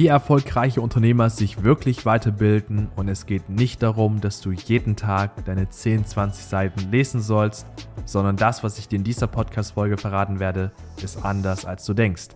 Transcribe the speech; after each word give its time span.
wie 0.00 0.06
erfolgreiche 0.06 0.80
Unternehmer 0.80 1.28
sich 1.28 1.62
wirklich 1.62 2.06
weiterbilden 2.06 2.88
und 2.96 3.08
es 3.08 3.26
geht 3.26 3.50
nicht 3.50 3.82
darum, 3.82 4.22
dass 4.22 4.40
du 4.40 4.50
jeden 4.50 4.96
Tag 4.96 5.44
deine 5.44 5.68
10, 5.68 6.06
20 6.06 6.42
Seiten 6.42 6.90
lesen 6.90 7.20
sollst, 7.20 7.66
sondern 8.06 8.38
das, 8.38 8.64
was 8.64 8.78
ich 8.78 8.88
dir 8.88 8.96
in 8.96 9.04
dieser 9.04 9.26
Podcast-Folge 9.26 9.98
verraten 9.98 10.40
werde, 10.40 10.72
ist 11.02 11.22
anders, 11.22 11.66
als 11.66 11.84
du 11.84 11.92
denkst. 11.92 12.28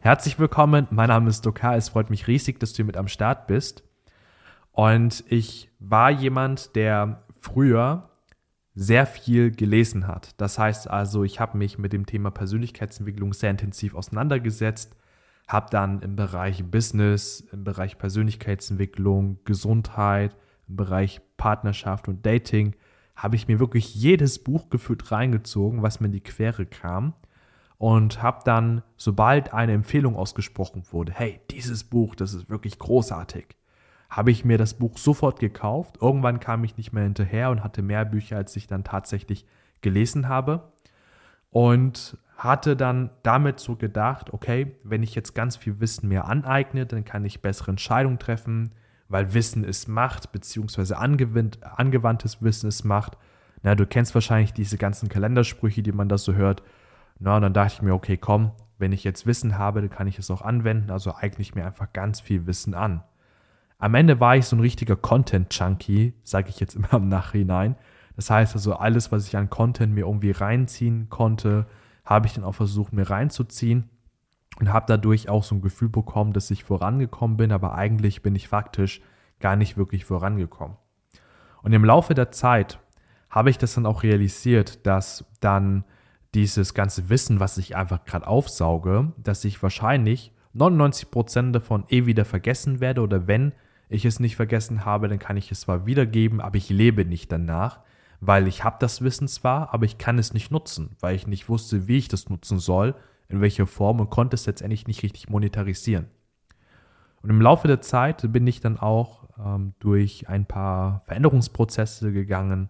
Herzlich 0.00 0.40
willkommen, 0.40 0.88
mein 0.90 1.10
Name 1.10 1.30
ist 1.30 1.46
Dokar, 1.46 1.76
es 1.76 1.90
freut 1.90 2.10
mich 2.10 2.26
riesig, 2.26 2.58
dass 2.58 2.72
du 2.72 2.82
mit 2.82 2.96
am 2.96 3.06
Start 3.06 3.46
bist. 3.46 3.84
Und 4.72 5.22
ich 5.28 5.70
war 5.78 6.10
jemand, 6.10 6.74
der 6.74 7.22
früher 7.38 8.10
sehr 8.76 9.06
viel 9.06 9.50
gelesen 9.50 10.06
hat. 10.06 10.34
Das 10.36 10.58
heißt 10.58 10.88
also, 10.88 11.24
ich 11.24 11.40
habe 11.40 11.56
mich 11.56 11.78
mit 11.78 11.94
dem 11.94 12.04
Thema 12.04 12.30
Persönlichkeitsentwicklung 12.30 13.32
sehr 13.32 13.50
intensiv 13.50 13.94
auseinandergesetzt, 13.94 14.94
habe 15.48 15.68
dann 15.70 16.00
im 16.00 16.14
Bereich 16.14 16.62
Business, 16.62 17.40
im 17.52 17.64
Bereich 17.64 17.96
Persönlichkeitsentwicklung, 17.96 19.38
Gesundheit, 19.44 20.36
im 20.68 20.76
Bereich 20.76 21.22
Partnerschaft 21.38 22.06
und 22.06 22.26
Dating, 22.26 22.76
habe 23.16 23.36
ich 23.36 23.48
mir 23.48 23.58
wirklich 23.58 23.94
jedes 23.94 24.38
Buch 24.44 24.68
gefühlt 24.68 25.10
reingezogen, 25.10 25.82
was 25.82 26.00
mir 26.00 26.06
in 26.06 26.12
die 26.12 26.20
Quere 26.20 26.66
kam 26.66 27.14
und 27.78 28.22
habe 28.22 28.40
dann, 28.44 28.82
sobald 28.98 29.54
eine 29.54 29.72
Empfehlung 29.72 30.16
ausgesprochen 30.16 30.82
wurde, 30.90 31.12
hey, 31.12 31.40
dieses 31.50 31.84
Buch, 31.84 32.14
das 32.14 32.34
ist 32.34 32.50
wirklich 32.50 32.78
großartig, 32.78 33.56
habe 34.08 34.30
ich 34.30 34.44
mir 34.44 34.58
das 34.58 34.74
Buch 34.74 34.98
sofort 34.98 35.40
gekauft. 35.40 35.98
Irgendwann 36.00 36.40
kam 36.40 36.64
ich 36.64 36.76
nicht 36.76 36.92
mehr 36.92 37.04
hinterher 37.04 37.50
und 37.50 37.64
hatte 37.64 37.82
mehr 37.82 38.04
Bücher, 38.04 38.36
als 38.36 38.54
ich 38.56 38.66
dann 38.66 38.84
tatsächlich 38.84 39.46
gelesen 39.80 40.28
habe. 40.28 40.72
Und 41.50 42.18
hatte 42.36 42.76
dann 42.76 43.10
damit 43.22 43.60
so 43.60 43.76
gedacht, 43.76 44.32
okay, 44.32 44.76
wenn 44.84 45.02
ich 45.02 45.14
jetzt 45.14 45.34
ganz 45.34 45.56
viel 45.56 45.80
Wissen 45.80 46.08
mir 46.08 46.26
aneigne, 46.26 46.84
dann 46.84 47.04
kann 47.04 47.24
ich 47.24 47.40
bessere 47.40 47.70
Entscheidungen 47.70 48.18
treffen, 48.18 48.72
weil 49.08 49.32
Wissen 49.32 49.64
ist 49.64 49.88
Macht, 49.88 50.32
beziehungsweise 50.32 50.98
angewandtes 50.98 52.42
Wissen 52.42 52.68
ist 52.68 52.84
Macht. 52.84 53.16
Na, 53.62 53.74
du 53.74 53.86
kennst 53.86 54.14
wahrscheinlich 54.14 54.52
diese 54.52 54.76
ganzen 54.76 55.08
Kalendersprüche, 55.08 55.82
die 55.82 55.92
man 55.92 56.08
da 56.10 56.18
so 56.18 56.34
hört. 56.34 56.62
Na, 57.18 57.36
und 57.36 57.42
dann 57.42 57.54
dachte 57.54 57.74
ich 57.76 57.82
mir, 57.82 57.94
okay, 57.94 58.18
komm, 58.18 58.52
wenn 58.78 58.92
ich 58.92 59.02
jetzt 59.02 59.24
Wissen 59.24 59.56
habe, 59.56 59.80
dann 59.80 59.90
kann 59.90 60.06
ich 60.06 60.18
es 60.18 60.30
auch 60.30 60.42
anwenden, 60.42 60.90
also 60.90 61.14
eigne 61.14 61.40
ich 61.40 61.54
mir 61.54 61.64
einfach 61.64 61.92
ganz 61.94 62.20
viel 62.20 62.46
Wissen 62.46 62.74
an. 62.74 63.02
Am 63.78 63.94
Ende 63.94 64.20
war 64.20 64.36
ich 64.36 64.46
so 64.46 64.56
ein 64.56 64.60
richtiger 64.60 64.96
Content-Junkie, 64.96 66.14
sage 66.22 66.48
ich 66.48 66.60
jetzt 66.60 66.76
immer 66.76 66.94
im 66.94 67.08
Nachhinein. 67.08 67.76
Das 68.16 68.30
heißt 68.30 68.54
also, 68.54 68.74
alles, 68.74 69.12
was 69.12 69.26
ich 69.26 69.36
an 69.36 69.50
Content 69.50 69.94
mir 69.94 70.06
irgendwie 70.06 70.30
reinziehen 70.30 71.08
konnte, 71.10 71.66
habe 72.04 72.26
ich 72.26 72.34
dann 72.34 72.44
auch 72.44 72.54
versucht, 72.54 72.92
mir 72.92 73.10
reinzuziehen 73.10 73.90
und 74.58 74.72
habe 74.72 74.86
dadurch 74.88 75.28
auch 75.28 75.44
so 75.44 75.54
ein 75.54 75.60
Gefühl 75.60 75.90
bekommen, 75.90 76.32
dass 76.32 76.50
ich 76.50 76.64
vorangekommen 76.64 77.36
bin, 77.36 77.52
aber 77.52 77.74
eigentlich 77.74 78.22
bin 78.22 78.34
ich 78.34 78.48
faktisch 78.48 79.02
gar 79.40 79.56
nicht 79.56 79.76
wirklich 79.76 80.06
vorangekommen. 80.06 80.78
Und 81.62 81.72
im 81.72 81.84
Laufe 81.84 82.14
der 82.14 82.30
Zeit 82.30 82.78
habe 83.28 83.50
ich 83.50 83.58
das 83.58 83.74
dann 83.74 83.84
auch 83.84 84.02
realisiert, 84.02 84.86
dass 84.86 85.26
dann 85.40 85.84
dieses 86.34 86.72
ganze 86.74 87.10
Wissen, 87.10 87.40
was 87.40 87.58
ich 87.58 87.76
einfach 87.76 88.04
gerade 88.04 88.26
aufsauge, 88.26 89.12
dass 89.18 89.44
ich 89.44 89.62
wahrscheinlich 89.62 90.32
99% 90.54 91.52
davon 91.52 91.84
eh 91.88 92.06
wieder 92.06 92.24
vergessen 92.24 92.80
werde 92.80 93.02
oder 93.02 93.26
wenn 93.26 93.52
ich 93.88 94.04
es 94.04 94.20
nicht 94.20 94.36
vergessen 94.36 94.84
habe, 94.84 95.08
dann 95.08 95.18
kann 95.18 95.36
ich 95.36 95.50
es 95.52 95.60
zwar 95.60 95.86
wiedergeben, 95.86 96.40
aber 96.40 96.56
ich 96.56 96.68
lebe 96.70 97.04
nicht 97.04 97.30
danach, 97.30 97.80
weil 98.20 98.48
ich 98.48 98.64
habe 98.64 98.76
das 98.80 99.02
Wissen 99.02 99.28
zwar, 99.28 99.72
aber 99.72 99.84
ich 99.84 99.98
kann 99.98 100.18
es 100.18 100.32
nicht 100.32 100.50
nutzen, 100.50 100.96
weil 101.00 101.14
ich 101.14 101.26
nicht 101.26 101.48
wusste, 101.48 101.86
wie 101.86 101.98
ich 101.98 102.08
das 102.08 102.28
nutzen 102.28 102.58
soll, 102.58 102.94
in 103.28 103.40
welcher 103.40 103.66
Form 103.66 104.00
und 104.00 104.10
konnte 104.10 104.34
es 104.34 104.46
letztendlich 104.46 104.86
nicht 104.86 105.02
richtig 105.02 105.28
monetarisieren. 105.28 106.06
Und 107.22 107.30
im 107.30 107.40
Laufe 107.40 107.66
der 107.66 107.80
Zeit 107.80 108.32
bin 108.32 108.46
ich 108.46 108.60
dann 108.60 108.78
auch 108.78 109.28
ähm, 109.38 109.74
durch 109.80 110.28
ein 110.28 110.46
paar 110.46 111.00
Veränderungsprozesse 111.06 112.12
gegangen 112.12 112.68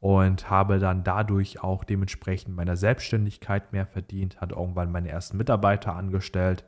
und 0.00 0.50
habe 0.50 0.80
dann 0.80 1.04
dadurch 1.04 1.62
auch 1.62 1.84
dementsprechend 1.84 2.56
meiner 2.56 2.76
Selbstständigkeit 2.76 3.72
mehr 3.72 3.86
verdient, 3.86 4.40
hatte 4.40 4.56
irgendwann 4.56 4.90
meine 4.90 5.08
ersten 5.08 5.36
Mitarbeiter 5.36 5.94
angestellt 5.94 6.64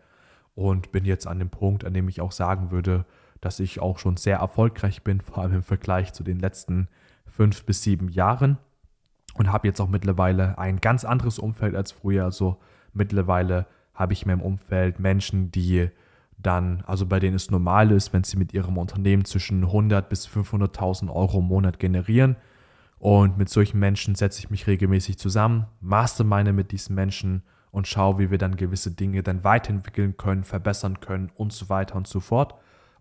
und 0.54 0.92
bin 0.92 1.04
jetzt 1.04 1.26
an 1.26 1.40
dem 1.40 1.50
Punkt, 1.50 1.84
an 1.84 1.94
dem 1.94 2.08
ich 2.08 2.20
auch 2.20 2.30
sagen 2.30 2.70
würde, 2.70 3.04
dass 3.44 3.60
ich 3.60 3.80
auch 3.80 3.98
schon 3.98 4.16
sehr 4.16 4.38
erfolgreich 4.38 5.02
bin, 5.02 5.20
vor 5.22 5.38
allem 5.38 5.54
im 5.54 5.62
Vergleich 5.62 6.12
zu 6.12 6.24
den 6.24 6.38
letzten 6.38 6.88
fünf 7.26 7.64
bis 7.64 7.82
sieben 7.82 8.08
Jahren. 8.08 8.58
Und 9.34 9.50
habe 9.50 9.66
jetzt 9.66 9.80
auch 9.80 9.88
mittlerweile 9.88 10.58
ein 10.58 10.80
ganz 10.80 11.04
anderes 11.04 11.40
Umfeld 11.40 11.74
als 11.74 11.90
früher. 11.90 12.24
Also 12.24 12.58
mittlerweile 12.92 13.66
habe 13.92 14.12
ich 14.12 14.26
mehr 14.26 14.34
im 14.34 14.40
Umfeld 14.40 15.00
Menschen, 15.00 15.50
die 15.50 15.90
dann, 16.38 16.82
also 16.86 17.06
bei 17.06 17.18
denen 17.18 17.34
es 17.34 17.50
normal 17.50 17.90
ist, 17.90 18.12
wenn 18.12 18.22
sie 18.22 18.36
mit 18.36 18.52
ihrem 18.54 18.78
Unternehmen 18.78 19.24
zwischen 19.24 19.64
100 19.64 20.08
bis 20.08 20.28
500.000 20.28 21.12
Euro 21.12 21.40
im 21.40 21.46
Monat 21.46 21.78
generieren. 21.80 22.36
Und 22.98 23.36
mit 23.36 23.48
solchen 23.48 23.78
Menschen 23.80 24.14
setze 24.14 24.38
ich 24.38 24.50
mich 24.50 24.66
regelmäßig 24.66 25.18
zusammen, 25.18 25.66
mastermine 25.80 26.52
mit 26.52 26.72
diesen 26.72 26.94
Menschen 26.94 27.42
und 27.70 27.88
schaue, 27.88 28.18
wie 28.18 28.30
wir 28.30 28.38
dann 28.38 28.56
gewisse 28.56 28.92
Dinge 28.92 29.22
dann 29.22 29.42
weiterentwickeln 29.42 30.16
können, 30.16 30.44
verbessern 30.44 31.00
können 31.00 31.30
und 31.34 31.52
so 31.52 31.68
weiter 31.68 31.96
und 31.96 32.06
so 32.06 32.20
fort. 32.20 32.54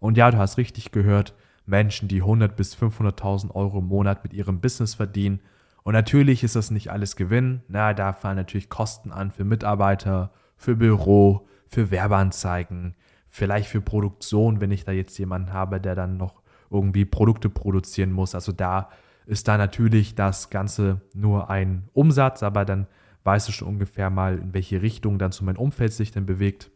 Und 0.03 0.17
ja, 0.17 0.29
du 0.29 0.37
hast 0.37 0.57
richtig 0.57 0.91
gehört, 0.91 1.33
Menschen, 1.65 2.09
die 2.09 2.23
100 2.23 2.57
bis 2.57 2.75
500.000 2.75 3.51
Euro 3.51 3.79
im 3.79 3.87
Monat 3.87 4.21
mit 4.25 4.33
ihrem 4.33 4.59
Business 4.59 4.95
verdienen. 4.95 5.39
Und 5.83 5.93
natürlich 5.93 6.43
ist 6.43 6.57
das 6.57 6.71
nicht 6.71 6.91
alles 6.91 7.15
Gewinn. 7.15 7.61
Na, 7.69 7.93
da 7.93 8.11
fallen 8.11 8.35
natürlich 8.35 8.67
Kosten 8.67 9.13
an 9.13 9.31
für 9.31 9.45
Mitarbeiter, 9.45 10.33
für 10.57 10.75
Büro, 10.75 11.47
für 11.67 11.89
Werbeanzeigen, 11.89 12.97
vielleicht 13.29 13.69
für 13.69 13.79
Produktion, 13.79 14.59
wenn 14.59 14.71
ich 14.71 14.83
da 14.83 14.91
jetzt 14.91 15.17
jemanden 15.19 15.53
habe, 15.53 15.79
der 15.79 15.95
dann 15.95 16.17
noch 16.17 16.41
irgendwie 16.69 17.05
Produkte 17.05 17.49
produzieren 17.49 18.11
muss. 18.11 18.35
Also 18.35 18.51
da 18.51 18.89
ist 19.25 19.47
da 19.47 19.57
natürlich 19.57 20.15
das 20.15 20.49
Ganze 20.49 20.99
nur 21.13 21.49
ein 21.49 21.87
Umsatz, 21.93 22.43
aber 22.43 22.65
dann 22.65 22.87
weißt 23.23 23.47
du 23.47 23.53
schon 23.53 23.69
ungefähr 23.69 24.09
mal, 24.09 24.37
in 24.37 24.53
welche 24.53 24.81
Richtung 24.81 25.17
dann 25.17 25.31
zu 25.31 25.45
meinem 25.45 25.59
Umfeld 25.59 25.93
sich 25.93 26.11
dann 26.11 26.25
bewegt. 26.25 26.71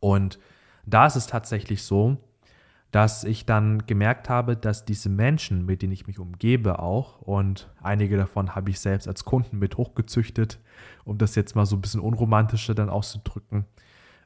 Und 0.00 0.38
da 0.84 1.06
ist 1.06 1.16
es 1.16 1.26
tatsächlich 1.26 1.82
so, 1.82 2.18
dass 2.92 3.24
ich 3.24 3.46
dann 3.46 3.86
gemerkt 3.86 4.28
habe, 4.28 4.54
dass 4.54 4.84
diese 4.84 5.08
Menschen, 5.08 5.64
mit 5.64 5.80
denen 5.82 5.92
ich 5.92 6.06
mich 6.06 6.18
umgebe 6.18 6.78
auch, 6.78 7.20
und 7.22 7.70
einige 7.82 8.18
davon 8.18 8.54
habe 8.54 8.70
ich 8.70 8.80
selbst 8.80 9.08
als 9.08 9.24
Kunden 9.24 9.58
mit 9.58 9.78
hochgezüchtet, 9.78 10.60
um 11.04 11.16
das 11.18 11.34
jetzt 11.34 11.56
mal 11.56 11.66
so 11.66 11.76
ein 11.76 11.80
bisschen 11.80 12.00
unromantischer 12.00 12.74
dann 12.74 12.90
auszudrücken, 12.90 13.64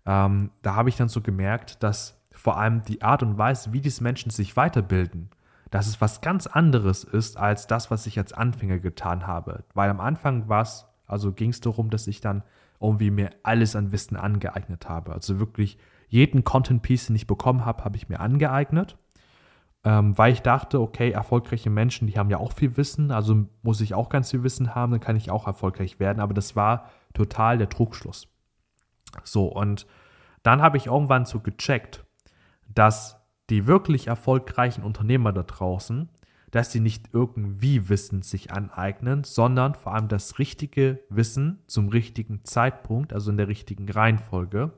ähm, 0.05 0.50
da 0.62 0.75
habe 0.75 0.88
ich 0.88 0.97
dann 0.97 1.09
so 1.09 1.21
gemerkt, 1.21 1.82
dass 1.84 2.21
vor 2.32 2.59
allem 2.59 2.82
die 2.82 3.03
Art 3.03 3.22
und 3.22 3.38
Weise, 3.38 3.72
wie 3.72 3.81
diese 3.81 4.03
Menschen 4.03 4.31
sich 4.31 4.56
weiterbilden, 4.56 5.31
dass 5.71 5.87
es 5.87 6.00
was 6.00 6.21
ganz 6.21 6.47
anderes 6.49 7.05
ist 7.05 7.37
als 7.37 7.69
das, 7.69 7.91
was 7.91 8.06
ich 8.06 8.19
als 8.19 8.32
Anfänger 8.32 8.78
getan 8.78 9.28
habe. 9.28 9.65
Weil 9.75 9.91
am 9.91 10.00
Anfang 10.00 10.49
war 10.49 10.62
es, 10.62 10.87
also 11.06 11.32
ging 11.32 11.50
es 11.50 11.60
darum, 11.60 11.91
dass 11.91 12.06
ich 12.09 12.21
dann 12.21 12.43
irgendwie 12.81 13.10
mir 13.10 13.31
alles 13.44 13.76
an 13.76 13.93
Wissen 13.93 14.16
angeeignet 14.16 14.88
habe. 14.88 15.12
Also 15.12 15.38
wirklich 15.38 15.78
jeden 16.09 16.44
Content-Piece, 16.44 17.06
den 17.06 17.17
ich 17.17 17.27
bekommen 17.27 17.65
habe, 17.65 17.84
habe 17.84 17.97
ich 17.97 18.09
mir 18.09 18.21
angeeignet, 18.21 18.97
ähm, 19.84 20.17
weil 20.17 20.33
ich 20.33 20.43
dachte, 20.43 20.81
okay, 20.81 21.11
erfolgreiche 21.11 21.71
Menschen, 21.71 22.06
die 22.06 22.19
haben 22.19 22.31
ja 22.31 22.39
auch 22.39 22.53
viel 22.53 22.77
Wissen, 22.77 23.11
also 23.11 23.47
muss 23.62 23.81
ich 23.81 23.94
auch 23.94 24.09
ganz 24.09 24.31
viel 24.31 24.43
Wissen 24.43 24.75
haben, 24.75 24.93
dann 24.93 25.00
kann 25.00 25.17
ich 25.17 25.31
auch 25.31 25.47
erfolgreich 25.47 26.00
werden. 26.00 26.21
Aber 26.21 26.34
das 26.34 26.56
war 26.56 26.91
total 27.15 27.59
der 27.59 27.69
Trugschluss. 27.69 28.28
So, 29.25 29.47
und 29.47 29.87
dann 30.43 30.62
habe 30.62 30.77
ich 30.77 30.87
irgendwann 30.87 31.25
so 31.25 31.41
gecheckt, 31.41 32.05
dass 32.73 33.17
die 33.50 33.67
wirklich 33.67 34.09
erfolgreichen 34.09 34.83
Unternehmer 34.83 35.33
da 35.33 35.43
draußen, 35.43 36.09
dass 36.50 36.73
sie 36.73 36.81
nicht 36.81 37.11
irgendwie 37.12 37.88
Wissen 37.88 38.23
sich 38.23 38.53
aneignen, 38.53 39.25
sondern 39.25 39.75
vor 39.75 39.94
allem 39.94 40.09
das 40.09 40.38
richtige 40.38 41.00
Wissen 41.09 41.62
zum 41.67 41.88
richtigen 41.88 42.44
Zeitpunkt, 42.44 43.12
also 43.12 43.31
in 43.31 43.37
der 43.37 43.49
richtigen 43.49 43.88
Reihenfolge 43.88 44.73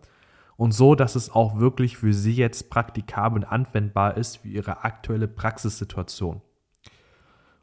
und 0.58 0.72
so, 0.72 0.96
dass 0.96 1.14
es 1.14 1.30
auch 1.30 1.60
wirklich 1.60 1.98
für 1.98 2.12
Sie 2.12 2.34
jetzt 2.34 2.68
praktikabel 2.68 3.44
und 3.44 3.48
anwendbar 3.48 4.16
ist 4.16 4.38
für 4.38 4.48
Ihre 4.48 4.82
aktuelle 4.82 5.28
Praxissituation. 5.28 6.42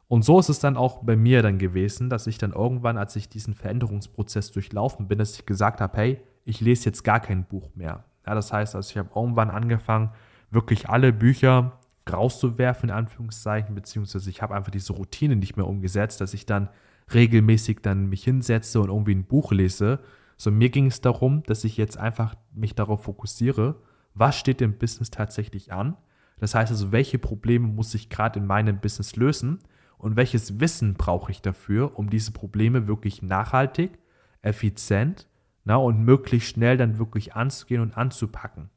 Und 0.08 0.24
so 0.24 0.40
ist 0.40 0.48
es 0.48 0.60
dann 0.60 0.78
auch 0.78 1.04
bei 1.04 1.14
mir 1.14 1.42
dann 1.42 1.58
gewesen, 1.58 2.08
dass 2.08 2.26
ich 2.26 2.38
dann 2.38 2.52
irgendwann, 2.52 2.96
als 2.96 3.14
ich 3.14 3.28
diesen 3.28 3.52
Veränderungsprozess 3.52 4.50
durchlaufen 4.50 5.08
bin, 5.08 5.18
dass 5.18 5.34
ich 5.34 5.44
gesagt 5.44 5.82
habe, 5.82 5.94
hey, 5.98 6.20
ich 6.46 6.62
lese 6.62 6.86
jetzt 6.86 7.04
gar 7.04 7.20
kein 7.20 7.44
Buch 7.44 7.68
mehr. 7.74 8.04
Ja, 8.26 8.34
das 8.34 8.50
heißt, 8.50 8.74
also 8.74 8.90
ich 8.90 8.96
habe 8.96 9.10
irgendwann 9.14 9.50
angefangen, 9.50 10.12
wirklich 10.50 10.88
alle 10.88 11.12
Bücher 11.12 11.78
rauszuwerfen, 12.10 12.88
in 12.88 12.94
Anführungszeichen, 12.94 13.74
beziehungsweise 13.74 14.30
ich 14.30 14.40
habe 14.40 14.54
einfach 14.54 14.70
diese 14.70 14.94
Routine 14.94 15.36
nicht 15.36 15.58
mehr 15.58 15.66
umgesetzt, 15.66 16.22
dass 16.22 16.32
ich 16.32 16.46
dann 16.46 16.70
regelmäßig 17.12 17.80
dann 17.82 18.06
mich 18.06 18.24
hinsetze 18.24 18.80
und 18.80 18.88
irgendwie 18.88 19.14
ein 19.14 19.24
Buch 19.24 19.52
lese, 19.52 20.00
so, 20.36 20.50
mir 20.50 20.68
ging 20.68 20.86
es 20.86 21.00
darum, 21.00 21.42
dass 21.44 21.64
ich 21.64 21.76
jetzt 21.76 21.96
einfach 21.96 22.34
mich 22.52 22.74
darauf 22.74 23.04
fokussiere, 23.04 23.80
was 24.14 24.36
steht 24.38 24.60
im 24.60 24.78
Business 24.78 25.10
tatsächlich 25.10 25.72
an. 25.72 25.96
Das 26.38 26.54
heißt 26.54 26.70
also, 26.70 26.92
welche 26.92 27.18
Probleme 27.18 27.66
muss 27.66 27.94
ich 27.94 28.10
gerade 28.10 28.38
in 28.38 28.46
meinem 28.46 28.78
Business 28.78 29.16
lösen 29.16 29.60
und 29.98 30.16
welches 30.16 30.60
Wissen 30.60 30.94
brauche 30.94 31.32
ich 31.32 31.40
dafür, 31.40 31.98
um 31.98 32.10
diese 32.10 32.32
Probleme 32.32 32.86
wirklich 32.86 33.22
nachhaltig, 33.22 33.98
effizient 34.42 35.26
na, 35.64 35.76
und 35.76 36.04
möglichst 36.04 36.50
schnell 36.50 36.76
dann 36.76 36.98
wirklich 36.98 37.34
anzugehen 37.34 37.80
und 37.80 37.96
anzupacken. 37.96 38.70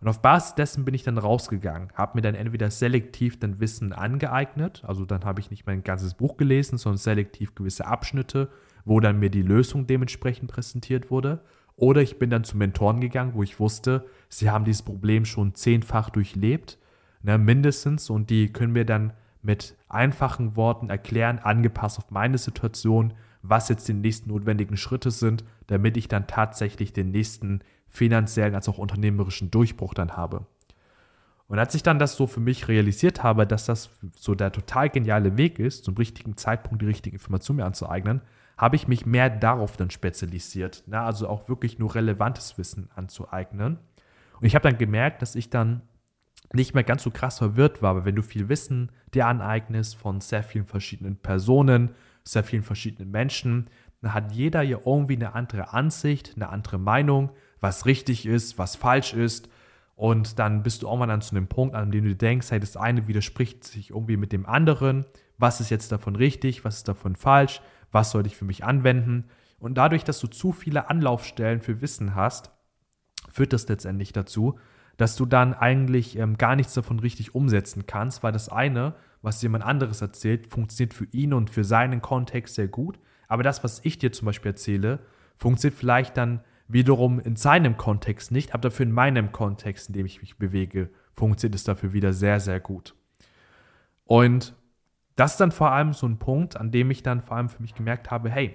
Und 0.00 0.08
auf 0.08 0.22
Basis 0.22 0.54
dessen 0.54 0.86
bin 0.86 0.94
ich 0.94 1.02
dann 1.02 1.18
rausgegangen, 1.18 1.92
habe 1.94 2.16
mir 2.16 2.22
dann 2.22 2.34
entweder 2.34 2.70
selektiv 2.70 3.38
dann 3.38 3.60
Wissen 3.60 3.92
angeeignet, 3.92 4.82
also 4.86 5.04
dann 5.04 5.24
habe 5.24 5.40
ich 5.40 5.50
nicht 5.50 5.66
mein 5.66 5.84
ganzes 5.84 6.14
Buch 6.14 6.38
gelesen, 6.38 6.78
sondern 6.78 6.96
selektiv 6.96 7.54
gewisse 7.54 7.86
Abschnitte, 7.86 8.48
wo 8.84 9.00
dann 9.00 9.18
mir 9.18 9.30
die 9.30 9.42
Lösung 9.42 9.86
dementsprechend 9.86 10.50
präsentiert 10.50 11.10
wurde. 11.10 11.42
Oder 11.76 12.02
ich 12.02 12.18
bin 12.18 12.30
dann 12.30 12.44
zu 12.44 12.56
Mentoren 12.56 13.00
gegangen, 13.00 13.34
wo 13.34 13.42
ich 13.42 13.58
wusste, 13.58 14.06
sie 14.28 14.50
haben 14.50 14.64
dieses 14.64 14.82
Problem 14.82 15.24
schon 15.24 15.54
zehnfach 15.54 16.10
durchlebt, 16.10 16.78
ne, 17.22 17.38
mindestens, 17.38 18.10
und 18.10 18.30
die 18.30 18.52
können 18.52 18.72
mir 18.72 18.84
dann 18.84 19.12
mit 19.42 19.76
einfachen 19.88 20.56
Worten 20.56 20.90
erklären, 20.90 21.38
angepasst 21.38 21.98
auf 21.98 22.10
meine 22.10 22.38
Situation, 22.38 23.14
was 23.42 23.70
jetzt 23.70 23.88
die 23.88 23.94
nächsten 23.94 24.28
notwendigen 24.28 24.76
Schritte 24.76 25.10
sind, 25.10 25.44
damit 25.68 25.96
ich 25.96 26.08
dann 26.08 26.26
tatsächlich 26.26 26.92
den 26.92 27.10
nächsten 27.10 27.60
finanziellen 27.88 28.54
als 28.54 28.68
auch 28.68 28.78
unternehmerischen 28.78 29.50
Durchbruch 29.50 29.94
dann 29.94 30.16
habe. 30.16 30.46
Und 31.48 31.58
als 31.58 31.74
ich 31.74 31.82
dann 31.82 31.98
das 31.98 32.14
so 32.14 32.28
für 32.28 32.38
mich 32.38 32.68
realisiert 32.68 33.24
habe, 33.24 33.44
dass 33.46 33.66
das 33.66 33.90
so 34.14 34.36
der 34.36 34.52
total 34.52 34.88
geniale 34.88 35.36
Weg 35.36 35.58
ist, 35.58 35.84
zum 35.84 35.96
richtigen 35.96 36.36
Zeitpunkt 36.36 36.80
die 36.80 36.86
richtigen 36.86 37.16
Informationen 37.16 37.56
mir 37.56 37.64
anzueignen, 37.64 38.20
habe 38.60 38.76
ich 38.76 38.86
mich 38.86 39.06
mehr 39.06 39.30
darauf 39.30 39.78
dann 39.78 39.88
spezialisiert. 39.88 40.84
Ne? 40.86 41.00
Also 41.00 41.26
auch 41.28 41.48
wirklich 41.48 41.78
nur 41.78 41.94
relevantes 41.94 42.58
Wissen 42.58 42.90
anzueignen. 42.94 43.78
Und 44.38 44.46
ich 44.46 44.54
habe 44.54 44.68
dann 44.68 44.76
gemerkt, 44.76 45.22
dass 45.22 45.34
ich 45.34 45.48
dann 45.48 45.80
nicht 46.52 46.74
mehr 46.74 46.84
ganz 46.84 47.02
so 47.02 47.10
krass 47.10 47.38
verwirrt 47.38 47.80
war, 47.80 47.96
weil 47.96 48.04
wenn 48.04 48.16
du 48.16 48.22
viel 48.22 48.50
Wissen 48.50 48.92
dir 49.14 49.26
aneignest 49.26 49.96
von 49.96 50.20
sehr 50.20 50.42
vielen 50.42 50.66
verschiedenen 50.66 51.16
Personen, 51.16 51.94
sehr 52.22 52.44
vielen 52.44 52.62
verschiedenen 52.62 53.10
Menschen, 53.10 53.70
dann 54.02 54.12
hat 54.12 54.32
jeder 54.32 54.60
ja 54.60 54.78
irgendwie 54.84 55.16
eine 55.16 55.34
andere 55.34 55.72
Ansicht, 55.72 56.34
eine 56.36 56.50
andere 56.50 56.78
Meinung, 56.78 57.30
was 57.60 57.86
richtig 57.86 58.26
ist, 58.26 58.58
was 58.58 58.76
falsch 58.76 59.14
ist. 59.14 59.48
Und 59.94 60.38
dann 60.38 60.62
bist 60.62 60.82
du 60.82 60.94
mal 60.94 61.06
dann 61.06 61.22
zu 61.22 61.34
einem 61.34 61.46
Punkt, 61.46 61.74
an 61.74 61.90
dem 61.90 62.04
du 62.04 62.14
denkst, 62.14 62.50
hey, 62.50 62.60
das 62.60 62.76
eine 62.76 63.08
widerspricht 63.08 63.64
sich 63.64 63.90
irgendwie 63.90 64.18
mit 64.18 64.32
dem 64.32 64.44
anderen. 64.44 65.06
Was 65.38 65.62
ist 65.62 65.70
jetzt 65.70 65.92
davon 65.92 66.14
richtig? 66.14 66.62
Was 66.64 66.76
ist 66.76 66.88
davon 66.88 67.16
falsch? 67.16 67.62
Was 67.90 68.10
sollte 68.10 68.28
ich 68.28 68.36
für 68.36 68.44
mich 68.44 68.64
anwenden? 68.64 69.24
Und 69.58 69.74
dadurch, 69.74 70.04
dass 70.04 70.20
du 70.20 70.26
zu 70.26 70.52
viele 70.52 70.88
Anlaufstellen 70.88 71.60
für 71.60 71.80
Wissen 71.80 72.14
hast, 72.14 72.50
führt 73.30 73.52
das 73.52 73.68
letztendlich 73.68 74.12
dazu, 74.12 74.58
dass 74.96 75.16
du 75.16 75.24
dann 75.26 75.54
eigentlich 75.54 76.16
ähm, 76.16 76.36
gar 76.36 76.56
nichts 76.56 76.74
davon 76.74 76.98
richtig 76.98 77.34
umsetzen 77.34 77.86
kannst, 77.86 78.22
weil 78.22 78.32
das 78.32 78.48
eine, 78.48 78.94
was 79.22 79.40
jemand 79.42 79.64
anderes 79.64 80.02
erzählt, 80.02 80.46
funktioniert 80.46 80.94
für 80.94 81.06
ihn 81.12 81.32
und 81.32 81.50
für 81.50 81.64
seinen 81.64 82.02
Kontext 82.02 82.54
sehr 82.54 82.68
gut. 82.68 82.98
Aber 83.28 83.42
das, 83.42 83.64
was 83.64 83.80
ich 83.84 83.98
dir 83.98 84.12
zum 84.12 84.26
Beispiel 84.26 84.50
erzähle, 84.50 85.00
funktioniert 85.36 85.78
vielleicht 85.78 86.16
dann 86.16 86.40
wiederum 86.68 87.18
in 87.18 87.36
seinem 87.36 87.76
Kontext 87.76 88.30
nicht, 88.30 88.54
aber 88.54 88.62
dafür 88.68 88.86
in 88.86 88.92
meinem 88.92 89.32
Kontext, 89.32 89.88
in 89.88 89.94
dem 89.94 90.06
ich 90.06 90.20
mich 90.20 90.36
bewege, 90.36 90.90
funktioniert 91.16 91.54
es 91.54 91.64
dafür 91.64 91.92
wieder 91.92 92.12
sehr, 92.12 92.40
sehr 92.40 92.60
gut. 92.60 92.94
Und 94.04 94.54
das 95.20 95.32
ist 95.32 95.40
dann 95.40 95.52
vor 95.52 95.70
allem 95.70 95.92
so 95.92 96.06
ein 96.06 96.18
Punkt, 96.18 96.56
an 96.56 96.70
dem 96.70 96.90
ich 96.90 97.02
dann 97.02 97.20
vor 97.20 97.36
allem 97.36 97.50
für 97.50 97.60
mich 97.60 97.74
gemerkt 97.74 98.10
habe, 98.10 98.30
hey, 98.30 98.54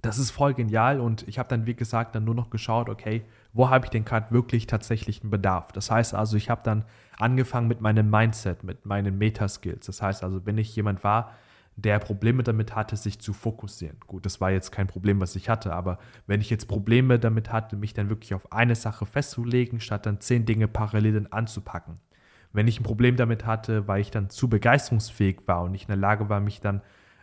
das 0.00 0.16
ist 0.16 0.30
voll 0.30 0.54
genial 0.54 1.00
und 1.00 1.28
ich 1.28 1.38
habe 1.38 1.50
dann, 1.50 1.66
wie 1.66 1.74
gesagt, 1.74 2.14
dann 2.14 2.24
nur 2.24 2.34
noch 2.34 2.48
geschaut, 2.48 2.88
okay, 2.88 3.26
wo 3.52 3.68
habe 3.68 3.84
ich 3.84 3.90
denn 3.90 4.06
gerade 4.06 4.30
wirklich 4.30 4.66
tatsächlichen 4.66 5.28
Bedarf? 5.28 5.72
Das 5.72 5.90
heißt 5.90 6.14
also, 6.14 6.38
ich 6.38 6.48
habe 6.48 6.62
dann 6.64 6.86
angefangen 7.18 7.68
mit 7.68 7.82
meinem 7.82 8.08
Mindset, 8.08 8.64
mit 8.64 8.86
meinen 8.86 9.18
Metaskills. 9.18 9.84
Das 9.84 10.00
heißt 10.00 10.24
also, 10.24 10.46
wenn 10.46 10.56
ich 10.56 10.74
jemand 10.74 11.04
war, 11.04 11.32
der 11.76 11.98
Probleme 11.98 12.42
damit 12.42 12.74
hatte, 12.74 12.96
sich 12.96 13.18
zu 13.18 13.34
fokussieren. 13.34 13.98
Gut, 14.06 14.24
das 14.24 14.40
war 14.40 14.50
jetzt 14.50 14.72
kein 14.72 14.86
Problem, 14.86 15.20
was 15.20 15.36
ich 15.36 15.50
hatte, 15.50 15.74
aber 15.74 15.98
wenn 16.26 16.40
ich 16.40 16.48
jetzt 16.48 16.68
Probleme 16.68 17.18
damit 17.18 17.52
hatte, 17.52 17.76
mich 17.76 17.92
dann 17.92 18.08
wirklich 18.08 18.32
auf 18.32 18.50
eine 18.50 18.76
Sache 18.76 19.04
festzulegen, 19.04 19.80
statt 19.80 20.06
dann 20.06 20.20
zehn 20.20 20.46
Dinge 20.46 20.68
parallel 20.68 21.26
anzupacken. 21.30 22.00
Wenn 22.56 22.68
ich 22.68 22.80
ein 22.80 22.84
Problem 22.84 23.16
damit 23.16 23.44
hatte, 23.44 23.86
weil 23.86 24.00
ich 24.00 24.10
dann 24.10 24.30
zu 24.30 24.48
begeisterungsfähig 24.48 25.46
war 25.46 25.62
und 25.62 25.72
nicht 25.72 25.82
in 25.82 25.88
der 25.88 25.98
Lage 25.98 26.30
war, 26.30 26.40
mich 26.40 26.62
dann, 26.62 26.80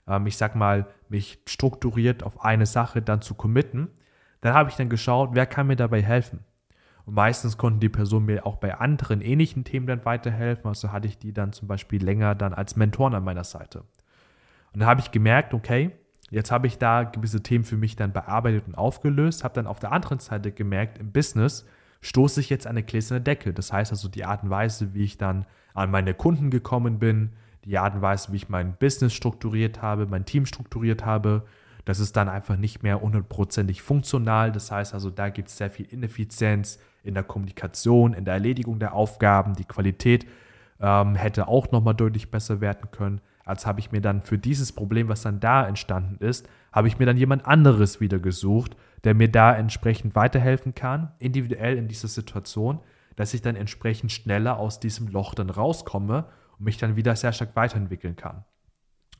ähm, 0.07 0.27
ich 0.27 0.37
sag 0.37 0.55
mal, 0.55 0.85
mich 1.09 1.39
strukturiert 1.47 2.21
auf 2.21 2.45
eine 2.45 2.67
Sache 2.67 3.01
dann 3.01 3.21
zu 3.23 3.33
committen, 3.33 3.89
dann 4.41 4.53
habe 4.53 4.69
ich 4.69 4.75
dann 4.75 4.89
geschaut, 4.89 5.31
wer 5.33 5.47
kann 5.47 5.65
mir 5.65 5.75
dabei 5.75 6.03
helfen. 6.03 6.41
Und 7.05 7.15
meistens 7.15 7.57
konnten 7.57 7.79
die 7.79 7.89
Personen 7.89 8.27
mir 8.27 8.45
auch 8.45 8.57
bei 8.57 8.75
anderen 8.75 9.21
ähnlichen 9.21 9.63
Themen 9.63 9.87
dann 9.87 10.05
weiterhelfen. 10.05 10.67
Also 10.67 10.91
hatte 10.91 11.07
ich 11.07 11.17
die 11.17 11.33
dann 11.33 11.51
zum 11.51 11.67
Beispiel 11.67 12.03
länger 12.03 12.35
dann 12.35 12.53
als 12.53 12.75
Mentoren 12.75 13.15
an 13.15 13.23
meiner 13.23 13.43
Seite. 13.43 13.79
Und 14.73 14.81
dann 14.81 14.87
habe 14.87 15.01
ich 15.01 15.09
gemerkt, 15.09 15.55
okay, 15.55 15.91
jetzt 16.29 16.51
habe 16.51 16.67
ich 16.67 16.77
da 16.77 17.03
gewisse 17.03 17.41
Themen 17.41 17.63
für 17.63 17.77
mich 17.77 17.95
dann 17.95 18.13
bearbeitet 18.13 18.67
und 18.67 18.75
aufgelöst, 18.75 19.43
habe 19.43 19.55
dann 19.55 19.65
auf 19.65 19.79
der 19.79 19.91
anderen 19.91 20.19
Seite 20.19 20.51
gemerkt, 20.51 20.99
im 20.99 21.11
Business 21.11 21.65
stoße 22.03 22.39
ich 22.41 22.49
jetzt 22.49 22.67
an 22.67 22.71
eine 22.71 22.83
gläserne 22.83 23.21
Decke. 23.21 23.53
Das 23.53 23.73
heißt 23.73 23.91
also 23.91 24.07
die 24.07 24.25
Art 24.25 24.43
und 24.43 24.49
Weise, 24.49 24.93
wie 24.93 25.03
ich 25.03 25.17
dann 25.17 25.45
an 25.73 25.89
meine 25.89 26.13
Kunden 26.13 26.51
gekommen 26.51 26.99
bin, 26.99 27.31
die 27.65 27.77
Art 27.77 27.95
und 27.95 28.01
Weise, 28.01 28.31
wie 28.31 28.35
ich 28.35 28.49
mein 28.49 28.75
Business 28.75 29.13
strukturiert 29.13 29.81
habe, 29.81 30.05
mein 30.05 30.25
Team 30.25 30.45
strukturiert 30.45 31.05
habe, 31.05 31.43
das 31.85 31.99
ist 31.99 32.15
dann 32.15 32.29
einfach 32.29 32.57
nicht 32.57 32.83
mehr 32.83 33.01
hundertprozentig 33.01 33.81
funktional. 33.81 34.51
Das 34.51 34.71
heißt 34.71 34.93
also, 34.93 35.09
da 35.09 35.29
gibt 35.29 35.49
es 35.49 35.57
sehr 35.57 35.69
viel 35.69 35.85
Ineffizienz 35.85 36.79
in 37.03 37.13
der 37.13 37.23
Kommunikation, 37.23 38.13
in 38.13 38.25
der 38.25 38.35
Erledigung 38.35 38.79
der 38.79 38.93
Aufgaben. 38.93 39.55
Die 39.55 39.65
Qualität 39.65 40.25
ähm, 40.79 41.15
hätte 41.15 41.47
auch 41.47 41.71
nochmal 41.71 41.95
deutlich 41.95 42.31
besser 42.31 42.61
werden 42.61 42.91
können 42.91 43.21
als 43.45 43.65
habe 43.65 43.79
ich 43.79 43.91
mir 43.91 44.01
dann 44.01 44.21
für 44.21 44.37
dieses 44.37 44.71
Problem, 44.71 45.09
was 45.09 45.21
dann 45.21 45.39
da 45.39 45.67
entstanden 45.67 46.23
ist, 46.23 46.47
habe 46.71 46.87
ich 46.87 46.99
mir 46.99 47.05
dann 47.05 47.17
jemand 47.17 47.45
anderes 47.45 47.99
wieder 47.99 48.19
gesucht, 48.19 48.75
der 49.03 49.13
mir 49.13 49.29
da 49.29 49.55
entsprechend 49.55 50.15
weiterhelfen 50.15 50.75
kann, 50.75 51.11
individuell 51.19 51.77
in 51.77 51.87
dieser 51.87 52.07
Situation, 52.07 52.79
dass 53.15 53.33
ich 53.33 53.41
dann 53.41 53.55
entsprechend 53.55 54.11
schneller 54.11 54.57
aus 54.57 54.79
diesem 54.79 55.07
Loch 55.07 55.35
dann 55.35 55.49
rauskomme 55.49 56.25
und 56.57 56.65
mich 56.65 56.77
dann 56.77 56.95
wieder 56.95 57.15
sehr 57.15 57.33
stark 57.33 57.55
weiterentwickeln 57.55 58.15
kann. 58.15 58.45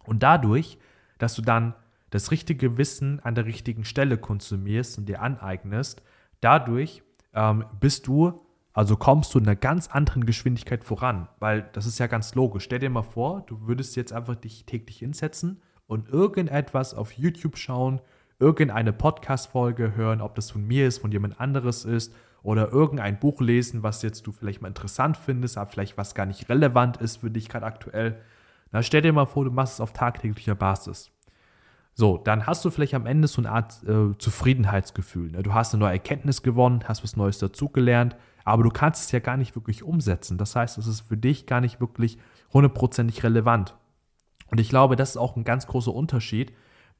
Und 0.06 0.24
dadurch, 0.24 0.78
dass 1.18 1.36
du 1.36 1.42
dann 1.42 1.76
das 2.10 2.32
richtige 2.32 2.78
Wissen 2.78 3.20
an 3.20 3.36
der 3.36 3.46
richtigen 3.46 3.86
Stelle 3.86 4.18
konsumierst 4.18 4.98
und 4.98 5.08
dir 5.08 5.22
aneignest, 5.22 6.02
dadurch 6.42 7.04
ähm, 7.34 7.66
bist 7.80 8.08
du 8.08 8.44
also 8.74 8.98
kommst 8.98 9.34
du 9.34 9.40
in 9.40 9.46
einer 9.46 9.56
ganz 9.56 9.88
anderen 9.88 10.26
Geschwindigkeit 10.26 10.84
voran, 10.84 11.30
weil 11.40 11.70
das 11.74 11.86
ist 11.86 12.00
ja 12.00 12.08
ganz 12.08 12.34
logisch. 12.34 12.64
Stell 12.64 12.80
dir 12.80 12.90
mal 12.90 13.04
vor, 13.04 13.44
du 13.46 13.68
würdest 13.68 13.96
jetzt 13.96 14.12
einfach 14.12 14.36
dich 14.36 14.66
täglich 14.66 14.98
hinsetzen 14.98 15.62
und 15.86 16.10
irgendetwas 16.10 16.96
auf 16.96 17.12
YouTube 17.12 17.58
schauen, 17.58 18.02
irgendeine 18.44 18.92
Podcast-Folge 18.92 19.96
hören, 19.96 20.20
ob 20.20 20.36
das 20.36 20.52
von 20.52 20.68
mir 20.68 20.86
ist, 20.86 20.98
von 20.98 21.14
jemand 21.14 21.40
anderes 21.40 21.86
ist 21.86 22.14
oder 22.44 22.74
irgendein 22.74 23.18
Buch 23.18 23.40
lesen, 23.40 23.84
was 23.84 24.02
jetzt 24.02 24.28
du 24.28 24.34
vielleicht 24.34 24.62
mal 24.62 24.68
interessant 24.68 25.16
findest, 25.16 25.58
aber 25.58 25.72
vielleicht 25.72 25.98
was 25.98 26.14
gar 26.14 26.26
nicht 26.26 26.50
relevant 26.50 26.98
ist 26.98 27.18
für 27.18 27.32
dich 27.32 27.48
gerade 27.48 27.66
aktuell. 27.66 28.20
Na, 28.74 28.84
stell 28.84 29.02
dir 29.02 29.14
mal 29.14 29.26
vor, 29.26 29.46
du 29.46 29.52
machst 29.52 29.76
es 29.76 29.80
auf 29.80 29.94
tagtäglicher 29.94 30.56
Basis. 30.56 31.10
So, 31.94 32.18
dann 32.18 32.46
hast 32.46 32.66
du 32.66 32.70
vielleicht 32.70 32.96
am 32.96 33.06
Ende 33.06 33.30
so 33.30 33.40
eine 33.40 33.52
Art 33.52 33.82
äh, 33.84 34.18
Zufriedenheitsgefühl. 34.18 35.32
Ne? 35.32 35.44
Du 35.44 35.54
hast 35.54 35.74
eine 35.74 35.82
neue 35.82 35.94
Erkenntnis 35.94 36.42
gewonnen, 36.42 36.84
hast 36.86 37.04
was 37.04 37.16
Neues 37.16 37.38
dazugelernt, 37.38 38.18
aber 38.44 38.64
du 38.64 38.72
kannst 38.72 39.06
es 39.06 39.12
ja 39.12 39.20
gar 39.20 39.38
nicht 39.38 39.56
wirklich 39.56 39.84
umsetzen. 39.84 40.38
Das 40.38 40.56
heißt, 40.56 40.78
es 40.78 40.88
ist 40.88 41.02
für 41.02 41.18
dich 41.18 41.46
gar 41.46 41.62
nicht 41.62 41.80
wirklich 41.80 42.18
hundertprozentig 42.52 43.24
relevant. 43.24 43.78
Und 44.48 44.60
ich 44.60 44.68
glaube, 44.68 44.98
das 44.98 45.12
ist 45.12 45.18
auch 45.18 45.38
ein 45.38 45.46
ganz 45.46 45.66
großer 45.66 45.94
Unterschied, 45.94 46.52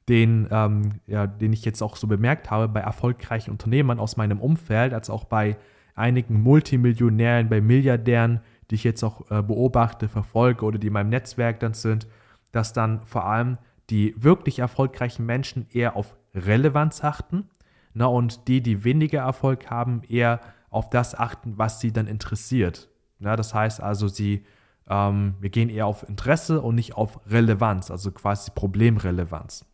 den, 0.08 0.48
ähm, 0.50 1.00
ja, 1.06 1.26
den 1.26 1.52
ich 1.52 1.64
jetzt 1.64 1.82
auch 1.82 1.96
so 1.96 2.06
bemerkt 2.06 2.50
habe 2.50 2.68
bei 2.68 2.80
erfolgreichen 2.80 3.50
Unternehmern 3.50 3.98
aus 3.98 4.16
meinem 4.16 4.40
Umfeld, 4.40 4.92
als 4.92 5.08
auch 5.10 5.24
bei 5.24 5.56
einigen 5.94 6.40
Multimillionären, 6.42 7.48
bei 7.48 7.60
Milliardären, 7.60 8.40
die 8.70 8.74
ich 8.74 8.84
jetzt 8.84 9.02
auch 9.02 9.30
äh, 9.30 9.42
beobachte, 9.42 10.08
verfolge 10.08 10.64
oder 10.64 10.78
die 10.78 10.88
in 10.88 10.92
meinem 10.92 11.10
Netzwerk 11.10 11.60
dann 11.60 11.74
sind, 11.74 12.06
dass 12.52 12.72
dann 12.72 13.00
vor 13.06 13.26
allem 13.26 13.58
die 13.90 14.14
wirklich 14.16 14.58
erfolgreichen 14.58 15.26
Menschen 15.26 15.66
eher 15.70 15.96
auf 15.96 16.16
Relevanz 16.34 17.02
achten 17.04 17.48
na, 17.92 18.06
und 18.06 18.48
die, 18.48 18.60
die 18.60 18.84
weniger 18.84 19.20
Erfolg 19.20 19.70
haben, 19.70 20.02
eher 20.08 20.40
auf 20.70 20.90
das 20.90 21.14
achten, 21.14 21.56
was 21.56 21.80
sie 21.80 21.92
dann 21.92 22.08
interessiert. 22.08 22.88
Ja, 23.20 23.36
das 23.36 23.54
heißt 23.54 23.80
also, 23.80 24.08
sie, 24.08 24.44
ähm, 24.88 25.34
wir 25.40 25.50
gehen 25.50 25.68
eher 25.68 25.86
auf 25.86 26.06
Interesse 26.08 26.60
und 26.60 26.74
nicht 26.74 26.94
auf 26.96 27.20
Relevanz, 27.30 27.90
also 27.90 28.10
quasi 28.10 28.50
Problemrelevanz. 28.52 29.64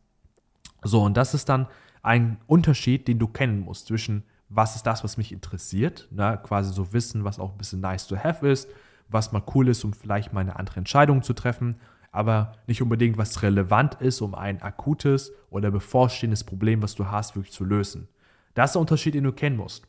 So, 0.82 1.02
und 1.02 1.16
das 1.16 1.34
ist 1.34 1.48
dann 1.48 1.66
ein 2.02 2.38
Unterschied, 2.46 3.08
den 3.08 3.18
du 3.18 3.28
kennen 3.28 3.60
musst 3.60 3.86
zwischen, 3.86 4.24
was 4.48 4.76
ist 4.76 4.86
das, 4.86 5.04
was 5.04 5.16
mich 5.16 5.32
interessiert, 5.32 6.08
ne? 6.10 6.38
quasi 6.42 6.72
so 6.72 6.92
Wissen, 6.92 7.24
was 7.24 7.38
auch 7.38 7.52
ein 7.52 7.58
bisschen 7.58 7.80
nice 7.80 8.06
to 8.06 8.16
have 8.16 8.48
ist, 8.48 8.68
was 9.08 9.32
mal 9.32 9.42
cool 9.54 9.68
ist, 9.68 9.84
um 9.84 9.92
vielleicht 9.92 10.32
mal 10.32 10.40
eine 10.40 10.56
andere 10.56 10.78
Entscheidung 10.78 11.22
zu 11.22 11.34
treffen, 11.34 11.76
aber 12.12 12.52
nicht 12.66 12.82
unbedingt, 12.82 13.18
was 13.18 13.42
relevant 13.42 13.94
ist, 14.00 14.20
um 14.20 14.34
ein 14.34 14.62
akutes 14.62 15.32
oder 15.50 15.70
bevorstehendes 15.70 16.44
Problem, 16.44 16.82
was 16.82 16.94
du 16.94 17.06
hast, 17.06 17.36
wirklich 17.36 17.52
zu 17.52 17.64
lösen. 17.64 18.08
Das 18.54 18.70
ist 18.70 18.74
der 18.74 18.80
Unterschied, 18.80 19.14
den 19.14 19.24
du 19.24 19.32
kennen 19.32 19.56
musst. 19.56 19.86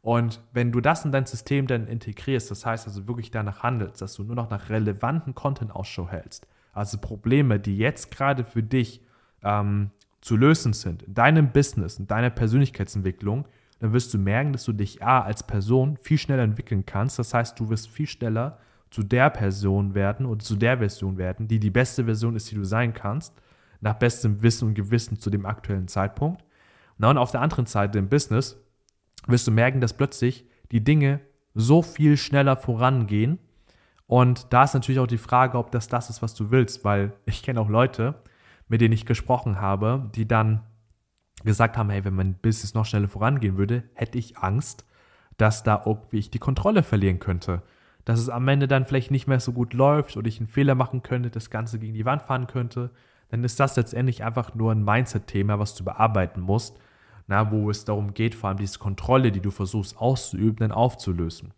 Und 0.00 0.40
wenn 0.52 0.72
du 0.72 0.80
das 0.80 1.04
in 1.04 1.12
dein 1.12 1.26
System 1.26 1.66
dann 1.66 1.86
integrierst, 1.86 2.50
das 2.50 2.64
heißt 2.64 2.86
also 2.86 3.06
wirklich 3.06 3.30
danach 3.30 3.62
handelst, 3.62 4.00
dass 4.00 4.14
du 4.14 4.22
nur 4.22 4.36
noch 4.36 4.48
nach 4.48 4.70
relevanten 4.70 5.34
Content 5.34 5.74
Ausschau 5.74 6.08
hältst, 6.08 6.46
also 6.72 6.98
Probleme, 6.98 7.58
die 7.58 7.76
jetzt 7.76 8.10
gerade 8.10 8.44
für 8.44 8.62
dich 8.62 9.02
ähm, 9.42 9.90
zu 10.20 10.36
lösen 10.36 10.72
sind 10.72 11.02
in 11.02 11.14
deinem 11.14 11.52
Business, 11.52 11.98
in 11.98 12.06
deiner 12.06 12.30
Persönlichkeitsentwicklung, 12.30 13.46
dann 13.80 13.92
wirst 13.92 14.12
du 14.12 14.18
merken, 14.18 14.52
dass 14.52 14.64
du 14.64 14.72
dich 14.72 15.02
A 15.02 15.20
als 15.20 15.42
Person 15.42 15.96
viel 16.02 16.18
schneller 16.18 16.42
entwickeln 16.42 16.84
kannst. 16.84 17.18
Das 17.18 17.32
heißt, 17.32 17.58
du 17.58 17.68
wirst 17.68 17.88
viel 17.88 18.06
schneller 18.06 18.58
zu 18.90 19.02
der 19.02 19.30
Person 19.30 19.94
werden 19.94 20.26
oder 20.26 20.40
zu 20.40 20.56
der 20.56 20.78
Version 20.78 21.18
werden, 21.18 21.46
die 21.46 21.60
die 21.60 21.70
beste 21.70 22.04
Version 22.04 22.34
ist, 22.34 22.50
die 22.50 22.56
du 22.56 22.64
sein 22.64 22.94
kannst, 22.94 23.34
nach 23.80 23.94
bestem 23.94 24.42
Wissen 24.42 24.68
und 24.68 24.74
Gewissen 24.74 25.20
zu 25.20 25.30
dem 25.30 25.46
aktuellen 25.46 25.88
Zeitpunkt. 25.88 26.44
Na, 26.96 27.10
und 27.10 27.18
auf 27.18 27.30
der 27.30 27.42
anderen 27.42 27.66
Seite 27.66 27.98
im 27.98 28.08
Business 28.08 28.56
wirst 29.26 29.46
du 29.46 29.52
merken, 29.52 29.80
dass 29.80 29.92
plötzlich 29.92 30.44
die 30.72 30.82
Dinge 30.82 31.20
so 31.54 31.82
viel 31.82 32.16
schneller 32.16 32.56
vorangehen. 32.56 33.38
Und 34.06 34.52
da 34.52 34.64
ist 34.64 34.74
natürlich 34.74 34.98
auch 34.98 35.06
die 35.06 35.18
Frage, 35.18 35.58
ob 35.58 35.70
das 35.70 35.86
das 35.86 36.10
ist, 36.10 36.22
was 36.22 36.34
du 36.34 36.50
willst, 36.50 36.84
weil 36.84 37.12
ich 37.26 37.42
kenne 37.42 37.60
auch 37.60 37.68
Leute, 37.68 38.14
mit 38.68 38.80
denen 38.80 38.92
ich 38.92 39.06
gesprochen 39.06 39.60
habe, 39.60 40.10
die 40.14 40.28
dann 40.28 40.62
gesagt 41.44 41.76
haben, 41.76 41.90
hey, 41.90 42.04
wenn 42.04 42.14
mein 42.14 42.34
Business 42.34 42.74
noch 42.74 42.84
schneller 42.84 43.08
vorangehen 43.08 43.56
würde, 43.56 43.84
hätte 43.94 44.18
ich 44.18 44.38
Angst, 44.38 44.84
dass 45.36 45.62
da 45.62 45.82
irgendwie 45.86 46.18
ich 46.18 46.30
die 46.30 46.38
Kontrolle 46.38 46.82
verlieren 46.82 47.18
könnte. 47.18 47.62
Dass 48.04 48.18
es 48.18 48.28
am 48.28 48.48
Ende 48.48 48.68
dann 48.68 48.84
vielleicht 48.84 49.10
nicht 49.10 49.26
mehr 49.26 49.40
so 49.40 49.52
gut 49.52 49.72
läuft 49.72 50.16
oder 50.16 50.26
ich 50.26 50.38
einen 50.38 50.48
Fehler 50.48 50.74
machen 50.74 51.02
könnte, 51.02 51.30
das 51.30 51.50
Ganze 51.50 51.78
gegen 51.78 51.94
die 51.94 52.04
Wand 52.04 52.22
fahren 52.22 52.46
könnte. 52.46 52.90
Dann 53.30 53.44
ist 53.44 53.60
das 53.60 53.76
letztendlich 53.76 54.24
einfach 54.24 54.54
nur 54.54 54.72
ein 54.72 54.84
Mindset-Thema, 54.84 55.58
was 55.58 55.74
du 55.74 55.84
bearbeiten 55.84 56.40
musst, 56.40 56.78
na, 57.26 57.50
wo 57.52 57.70
es 57.70 57.84
darum 57.84 58.14
geht, 58.14 58.34
vor 58.34 58.48
allem 58.48 58.58
diese 58.58 58.78
Kontrolle, 58.78 59.30
die 59.30 59.40
du 59.40 59.50
versuchst 59.50 59.98
auszuüben, 59.98 60.56
dann 60.56 60.72
aufzulösen. 60.72 61.52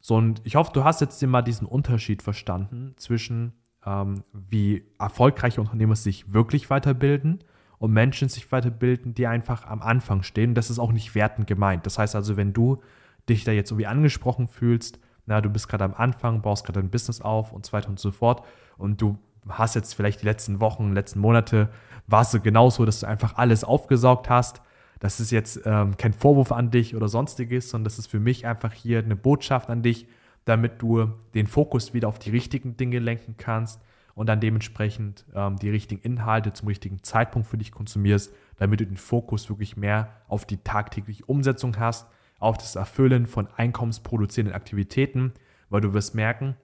So, 0.00 0.16
und 0.16 0.40
ich 0.44 0.56
hoffe, 0.56 0.72
du 0.72 0.84
hast 0.84 1.00
jetzt 1.00 1.22
mal 1.22 1.42
diesen 1.42 1.66
Unterschied 1.66 2.22
verstanden 2.22 2.94
zwischen, 2.96 3.52
ähm, 3.86 4.22
wie 4.32 4.84
erfolgreiche 4.98 5.60
Unternehmer 5.60 5.96
sich 5.96 6.32
wirklich 6.32 6.70
weiterbilden 6.70 7.42
und 7.78 7.92
Menschen 7.92 8.28
sich 8.28 8.50
weiterbilden, 8.52 9.14
die 9.14 9.26
einfach 9.26 9.66
am 9.66 9.82
Anfang 9.82 10.22
stehen. 10.22 10.54
das 10.54 10.70
ist 10.70 10.78
auch 10.78 10.92
nicht 10.92 11.14
wertend 11.14 11.46
gemeint. 11.46 11.84
Das 11.84 11.98
heißt 11.98 12.14
also, 12.14 12.36
wenn 12.36 12.52
du 12.52 12.80
dich 13.28 13.44
da 13.44 13.52
jetzt 13.52 13.70
irgendwie 13.70 13.86
angesprochen 13.86 14.48
fühlst, 14.48 15.00
na, 15.26 15.40
du 15.40 15.50
bist 15.50 15.68
gerade 15.68 15.84
am 15.84 15.94
Anfang, 15.94 16.42
baust 16.42 16.64
gerade 16.64 16.80
dein 16.80 16.90
Business 16.90 17.20
auf 17.20 17.52
und 17.52 17.66
so 17.66 17.72
weiter 17.72 17.88
und 17.88 17.98
so 17.98 18.10
fort 18.10 18.44
und 18.76 19.00
du 19.00 19.18
hast 19.48 19.74
jetzt 19.74 19.94
vielleicht 19.94 20.22
die 20.22 20.26
letzten 20.26 20.60
Wochen, 20.60 20.92
letzten 20.92 21.20
Monate, 21.20 21.68
warst 22.06 22.34
du 22.34 22.40
genauso, 22.40 22.84
dass 22.84 23.00
du 23.00 23.06
einfach 23.06 23.36
alles 23.36 23.64
aufgesaugt 23.64 24.30
hast. 24.30 24.60
Das 25.00 25.18
ist 25.18 25.32
jetzt 25.32 25.62
ähm, 25.64 25.96
kein 25.96 26.12
Vorwurf 26.12 26.52
an 26.52 26.70
dich 26.70 26.94
oder 26.94 27.08
sonstiges, 27.08 27.70
sondern 27.70 27.84
das 27.84 27.98
ist 27.98 28.06
für 28.06 28.20
mich 28.20 28.46
einfach 28.46 28.72
hier 28.72 29.00
eine 29.00 29.16
Botschaft 29.16 29.70
an 29.70 29.82
dich, 29.82 30.06
damit 30.44 30.82
du 30.82 31.12
den 31.34 31.46
Fokus 31.46 31.94
wieder 31.94 32.08
auf 32.08 32.18
die 32.18 32.30
richtigen 32.30 32.76
Dinge 32.76 32.98
lenken 32.98 33.36
kannst, 33.36 33.80
und 34.14 34.28
dann 34.28 34.40
dementsprechend 34.40 35.24
ähm, 35.34 35.56
die 35.56 35.70
richtigen 35.70 36.02
Inhalte 36.02 36.52
zum 36.52 36.68
richtigen 36.68 37.02
Zeitpunkt 37.02 37.48
für 37.48 37.58
dich 37.58 37.72
konsumierst, 37.72 38.32
damit 38.56 38.80
du 38.80 38.86
den 38.86 38.96
Fokus 38.96 39.48
wirklich 39.48 39.76
mehr 39.76 40.10
auf 40.28 40.44
die 40.44 40.58
tagtägliche 40.58 41.24
Umsetzung 41.24 41.78
hast, 41.78 42.08
auf 42.38 42.58
das 42.58 42.76
Erfüllen 42.76 43.26
von 43.26 43.48
einkommensproduzierenden 43.56 44.54
Aktivitäten, 44.54 45.32
weil 45.70 45.80
du 45.80 45.94
wirst 45.94 46.14
merken, 46.14 46.56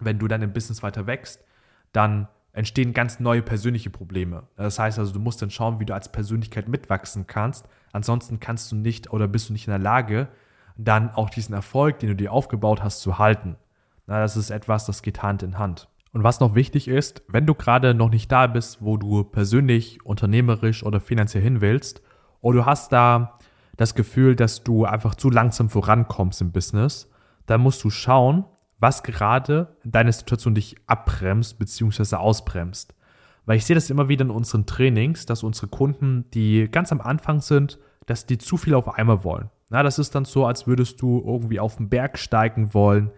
wenn 0.00 0.18
du 0.18 0.28
dann 0.28 0.42
im 0.42 0.52
Business 0.52 0.82
weiter 0.82 1.06
wächst, 1.06 1.44
dann 1.92 2.28
entstehen 2.52 2.92
ganz 2.92 3.20
neue 3.20 3.42
persönliche 3.42 3.90
Probleme. 3.90 4.44
Das 4.56 4.78
heißt 4.78 4.98
also, 4.98 5.12
du 5.12 5.20
musst 5.20 5.40
dann 5.40 5.50
schauen, 5.50 5.80
wie 5.80 5.86
du 5.86 5.94
als 5.94 6.10
Persönlichkeit 6.10 6.68
mitwachsen 6.68 7.26
kannst. 7.26 7.68
Ansonsten 7.92 8.40
kannst 8.40 8.70
du 8.70 8.76
nicht 8.76 9.12
oder 9.12 9.26
bist 9.26 9.48
du 9.48 9.52
nicht 9.52 9.66
in 9.66 9.72
der 9.72 9.78
Lage, 9.78 10.28
dann 10.76 11.10
auch 11.10 11.30
diesen 11.30 11.54
Erfolg, 11.54 11.98
den 11.98 12.10
du 12.10 12.16
dir 12.16 12.32
aufgebaut 12.32 12.82
hast, 12.82 13.00
zu 13.00 13.18
halten. 13.18 13.56
Na, 14.06 14.20
das 14.20 14.36
ist 14.36 14.50
etwas, 14.50 14.86
das 14.86 15.02
geht 15.02 15.22
Hand 15.22 15.42
in 15.42 15.58
Hand. 15.58 15.88
Und 16.12 16.22
was 16.22 16.40
noch 16.40 16.54
wichtig 16.54 16.88
ist, 16.88 17.22
wenn 17.28 17.46
du 17.46 17.54
gerade 17.54 17.94
noch 17.94 18.10
nicht 18.10 18.30
da 18.30 18.46
bist, 18.46 18.82
wo 18.82 18.96
du 18.96 19.24
persönlich, 19.24 20.04
unternehmerisch 20.04 20.84
oder 20.84 21.00
finanziell 21.00 21.42
hin 21.42 21.60
willst, 21.60 22.02
oder 22.40 22.58
du 22.58 22.66
hast 22.66 22.92
da 22.92 23.38
das 23.76 23.94
Gefühl, 23.94 24.36
dass 24.36 24.62
du 24.62 24.84
einfach 24.84 25.14
zu 25.14 25.30
langsam 25.30 25.70
vorankommst 25.70 26.40
im 26.40 26.52
Business, 26.52 27.10
dann 27.46 27.60
musst 27.60 27.82
du 27.82 27.90
schauen, 27.90 28.44
was 28.78 29.02
gerade 29.02 29.76
in 29.82 29.92
deiner 29.92 30.12
Situation 30.12 30.54
dich 30.54 30.76
abbremst 30.86 31.58
bzw. 31.58 32.16
ausbremst. 32.16 32.94
Weil 33.46 33.56
ich 33.56 33.64
sehe 33.64 33.74
das 33.74 33.90
immer 33.90 34.08
wieder 34.08 34.24
in 34.24 34.30
unseren 34.30 34.66
Trainings, 34.66 35.26
dass 35.26 35.42
unsere 35.42 35.68
Kunden, 35.68 36.30
die 36.32 36.68
ganz 36.70 36.92
am 36.92 37.00
Anfang 37.00 37.40
sind, 37.40 37.78
dass 38.06 38.26
die 38.26 38.38
zu 38.38 38.56
viel 38.56 38.74
auf 38.74 38.88
einmal 38.94 39.24
wollen. 39.24 39.50
Na, 39.70 39.82
das 39.82 39.98
ist 39.98 40.14
dann 40.14 40.24
so, 40.24 40.46
als 40.46 40.66
würdest 40.66 41.00
du 41.00 41.22
irgendwie 41.24 41.60
auf 41.60 41.76
den 41.76 41.88
Berg 41.88 42.18
steigen 42.18 42.74
wollen, 42.74 43.10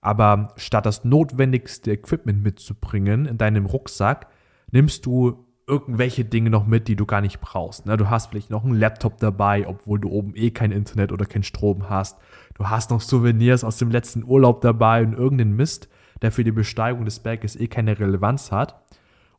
aber 0.00 0.52
statt 0.56 0.84
das 0.84 1.04
notwendigste 1.04 1.92
Equipment 1.92 2.42
mitzubringen 2.42 3.26
in 3.26 3.38
deinem 3.38 3.66
Rucksack, 3.66 4.26
nimmst 4.70 5.06
du 5.06 5.46
irgendwelche 5.66 6.24
Dinge 6.24 6.50
noch 6.50 6.66
mit, 6.66 6.88
die 6.88 6.96
du 6.96 7.06
gar 7.06 7.20
nicht 7.20 7.40
brauchst. 7.40 7.86
Ne? 7.86 7.96
Du 7.96 8.10
hast 8.10 8.26
vielleicht 8.30 8.50
noch 8.50 8.64
einen 8.64 8.74
Laptop 8.74 9.18
dabei, 9.18 9.66
obwohl 9.66 10.00
du 10.00 10.10
oben 10.10 10.34
eh 10.34 10.50
kein 10.50 10.72
Internet 10.72 11.12
oder 11.12 11.24
kein 11.24 11.44
Strom 11.44 11.88
hast. 11.88 12.18
Du 12.54 12.68
hast 12.68 12.90
noch 12.90 13.00
Souvenirs 13.00 13.62
aus 13.62 13.78
dem 13.78 13.90
letzten 13.90 14.24
Urlaub 14.24 14.60
dabei 14.60 15.02
und 15.02 15.14
irgendeinen 15.14 15.54
Mist, 15.54 15.88
der 16.20 16.32
für 16.32 16.44
die 16.44 16.52
Besteigung 16.52 17.04
des 17.04 17.20
Berges 17.20 17.56
eh 17.56 17.68
keine 17.68 17.98
Relevanz 17.98 18.50
hat. 18.50 18.81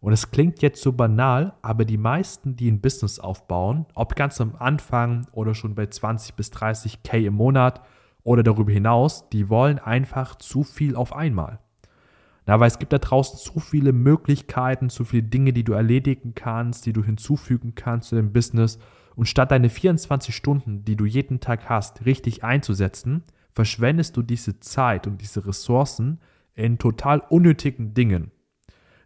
Und 0.04 0.12
es 0.12 0.32
klingt 0.32 0.62
jetzt 0.62 0.82
so 0.82 0.92
banal, 0.92 1.54
aber 1.62 1.86
die 1.86 1.98
meisten, 1.98 2.58
die 2.58 2.70
ein 2.70 2.82
Business 2.82 3.20
aufbauen, 3.20 3.86
ob 3.96 4.18
ganz 4.18 4.42
am 4.42 4.54
Anfang 4.60 5.26
oder 5.32 5.56
schon 5.56 5.76
bei 5.76 5.86
20 5.86 6.36
bis 6.36 6.52
30 6.52 7.04
K 7.04 7.26
im 7.26 7.36
Monat, 7.36 7.82
oder 8.24 8.44
darüber 8.44 8.74
hinaus, 8.74 9.30
die 9.30 9.48
wollen 9.48 9.80
einfach 9.80 10.36
zu 10.36 10.64
viel 10.64 10.98
auf 10.98 11.16
einmal. 11.16 11.60
Na, 12.46 12.60
weil 12.60 12.68
es 12.68 12.80
gibt 12.80 12.92
da 12.92 12.98
draußen 12.98 13.40
zu 13.40 13.62
viele 13.62 13.94
Möglichkeiten, 13.94 14.90
zu 14.90 15.06
viele 15.06 15.24
Dinge, 15.24 15.54
die 15.54 15.64
du 15.64 15.72
erledigen 15.72 16.36
kannst, 16.36 16.86
die 16.86 16.92
du 16.92 17.02
hinzufügen 17.02 17.74
kannst 17.74 18.10
zu 18.10 18.16
dem 18.16 18.34
Business. 18.34 18.80
Und 19.16 19.30
statt 19.30 19.52
deine 19.52 19.70
24 19.70 20.36
Stunden, 20.36 20.84
die 20.84 20.98
du 20.98 21.06
jeden 21.06 21.40
Tag 21.40 21.70
hast, 21.70 22.06
richtig 22.06 22.44
einzusetzen, 22.44 23.24
verschwendest 23.54 24.18
du 24.18 24.22
diese 24.22 24.60
Zeit 24.60 25.08
und 25.08 25.22
diese 25.22 25.48
Ressourcen 25.48 26.20
in 26.56 26.78
total 26.78 27.22
unnötigen 27.30 27.94
Dingen. 27.94 28.32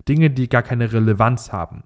Dinge, 0.08 0.30
die 0.30 0.50
gar 0.50 0.64
keine 0.64 0.92
Relevanz 0.92 1.52
haben. 1.52 1.84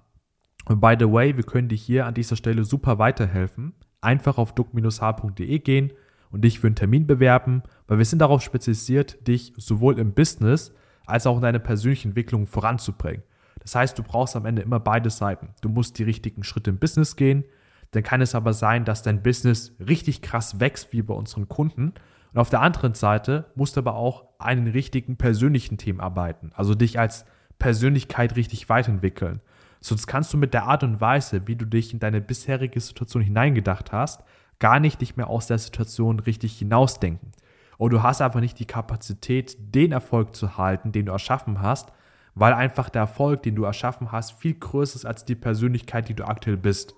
Und 0.66 0.80
by 0.80 0.94
the 0.98 1.10
way, 1.10 1.36
wir 1.36 1.44
können 1.44 1.68
dir 1.68 1.76
hier 1.76 2.06
an 2.06 2.14
dieser 2.14 2.36
Stelle 2.36 2.64
super 2.64 2.98
weiterhelfen. 2.98 3.74
Einfach 4.00 4.38
auf 4.38 4.54
duck-h.de 4.54 5.58
gehen, 5.58 5.92
und 6.32 6.42
dich 6.42 6.58
für 6.58 6.66
einen 6.66 6.76
Termin 6.76 7.06
bewerben, 7.06 7.62
weil 7.86 7.98
wir 7.98 8.04
sind 8.04 8.18
darauf 8.18 8.42
spezialisiert, 8.42 9.28
dich 9.28 9.52
sowohl 9.56 9.98
im 9.98 10.14
Business 10.14 10.74
als 11.06 11.26
auch 11.26 11.36
in 11.36 11.42
deiner 11.42 11.58
persönlichen 11.58 12.08
Entwicklung 12.08 12.46
voranzubringen. 12.46 13.22
Das 13.60 13.74
heißt, 13.74 13.98
du 13.98 14.02
brauchst 14.02 14.34
am 14.34 14.46
Ende 14.46 14.62
immer 14.62 14.80
beide 14.80 15.10
Seiten. 15.10 15.50
Du 15.60 15.68
musst 15.68 15.98
die 15.98 16.02
richtigen 16.02 16.42
Schritte 16.42 16.70
im 16.70 16.78
Business 16.78 17.14
gehen, 17.14 17.44
dann 17.92 18.02
kann 18.02 18.22
es 18.22 18.34
aber 18.34 18.54
sein, 18.54 18.86
dass 18.86 19.02
dein 19.02 19.22
Business 19.22 19.76
richtig 19.78 20.22
krass 20.22 20.58
wächst, 20.58 20.94
wie 20.94 21.02
bei 21.02 21.12
unseren 21.12 21.46
Kunden. 21.46 21.92
Und 22.32 22.40
auf 22.40 22.48
der 22.48 22.62
anderen 22.62 22.94
Seite 22.94 23.52
musst 23.54 23.76
du 23.76 23.80
aber 23.80 23.94
auch 23.94 24.24
den 24.48 24.68
richtigen 24.68 25.18
persönlichen 25.18 25.76
Themen 25.76 26.00
arbeiten, 26.00 26.50
also 26.54 26.74
dich 26.74 26.98
als 26.98 27.26
Persönlichkeit 27.62 28.34
richtig 28.34 28.68
weiterentwickeln. 28.68 29.40
Sonst 29.80 30.08
kannst 30.08 30.32
du 30.32 30.36
mit 30.36 30.52
der 30.52 30.64
Art 30.64 30.82
und 30.82 31.00
Weise, 31.00 31.46
wie 31.46 31.54
du 31.54 31.64
dich 31.64 31.92
in 31.92 32.00
deine 32.00 32.20
bisherige 32.20 32.80
Situation 32.80 33.22
hineingedacht 33.22 33.92
hast, 33.92 34.24
gar 34.58 34.80
nicht 34.80 35.00
dich 35.00 35.16
mehr 35.16 35.28
aus 35.28 35.46
der 35.46 35.58
Situation 35.58 36.18
richtig 36.18 36.58
hinausdenken. 36.58 37.30
Und 37.78 37.92
du 37.92 38.02
hast 38.02 38.20
einfach 38.20 38.40
nicht 38.40 38.58
die 38.58 38.66
Kapazität, 38.66 39.56
den 39.60 39.92
Erfolg 39.92 40.34
zu 40.34 40.56
halten, 40.58 40.90
den 40.90 41.06
du 41.06 41.12
erschaffen 41.12 41.62
hast, 41.62 41.92
weil 42.34 42.52
einfach 42.52 42.88
der 42.88 43.02
Erfolg, 43.02 43.44
den 43.44 43.54
du 43.54 43.62
erschaffen 43.62 44.10
hast, 44.10 44.32
viel 44.32 44.54
größer 44.54 44.96
ist 44.96 45.04
als 45.04 45.24
die 45.24 45.36
Persönlichkeit, 45.36 46.08
die 46.08 46.14
du 46.14 46.24
aktuell 46.26 46.56
bist. 46.56 46.96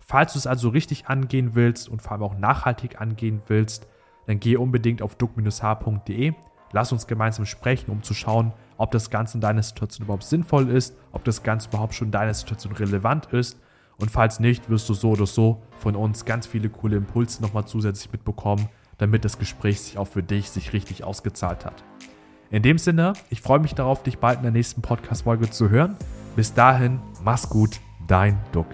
Falls 0.00 0.32
du 0.32 0.38
es 0.38 0.46
also 0.46 0.70
richtig 0.70 1.08
angehen 1.08 1.54
willst 1.54 1.90
und 1.90 2.00
vor 2.00 2.12
allem 2.12 2.22
auch 2.22 2.38
nachhaltig 2.38 3.02
angehen 3.02 3.42
willst, 3.48 3.86
dann 4.26 4.40
geh 4.40 4.56
unbedingt 4.56 5.02
auf 5.02 5.16
duck-h.de. 5.16 6.32
Lass 6.72 6.92
uns 6.92 7.06
gemeinsam 7.06 7.44
sprechen, 7.44 7.90
um 7.90 8.02
zu 8.02 8.14
schauen, 8.14 8.54
ob 8.76 8.90
das 8.90 9.10
Ganze 9.10 9.36
in 9.38 9.40
deiner 9.40 9.62
Situation 9.62 10.04
überhaupt 10.04 10.24
sinnvoll 10.24 10.70
ist, 10.70 10.94
ob 11.12 11.24
das 11.24 11.42
Ganze 11.42 11.68
überhaupt 11.68 11.94
schon 11.94 12.08
in 12.08 12.12
deiner 12.12 12.34
Situation 12.34 12.72
relevant 12.72 13.26
ist 13.32 13.58
und 13.98 14.10
falls 14.10 14.40
nicht, 14.40 14.68
wirst 14.68 14.88
du 14.88 14.94
so 14.94 15.10
oder 15.10 15.26
so 15.26 15.62
von 15.78 15.96
uns 15.96 16.24
ganz 16.24 16.46
viele 16.46 16.68
coole 16.68 16.96
Impulse 16.96 17.42
nochmal 17.42 17.66
zusätzlich 17.66 18.12
mitbekommen, 18.12 18.68
damit 18.98 19.24
das 19.24 19.38
Gespräch 19.38 19.80
sich 19.80 19.98
auch 19.98 20.08
für 20.08 20.22
dich 20.22 20.50
sich 20.50 20.72
richtig 20.72 21.04
ausgezahlt 21.04 21.64
hat. 21.64 21.84
In 22.50 22.62
dem 22.62 22.78
Sinne, 22.78 23.14
ich 23.30 23.40
freue 23.40 23.58
mich 23.58 23.74
darauf, 23.74 24.02
dich 24.02 24.18
bald 24.18 24.38
in 24.38 24.42
der 24.42 24.52
nächsten 24.52 24.82
Podcast-Folge 24.82 25.50
zu 25.50 25.70
hören. 25.70 25.96
Bis 26.36 26.54
dahin, 26.54 27.00
mach's 27.24 27.48
gut, 27.48 27.80
dein 28.06 28.38
Duck. 28.52 28.66